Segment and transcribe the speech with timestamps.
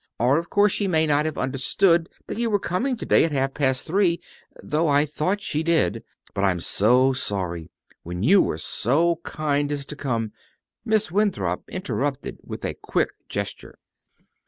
[0.19, 3.31] Or, of course, she may not have understood that you were coming to day at
[3.31, 4.19] half past three
[4.63, 6.03] though I thought she did.
[6.33, 7.69] But I'm so sorry
[8.01, 10.31] when you were so kind as to come"
[10.85, 13.77] Miss Winthrop interrupted with a quick gesture.